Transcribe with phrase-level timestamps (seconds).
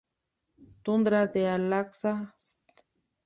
[0.83, 2.87] Tundra de Alaska-St.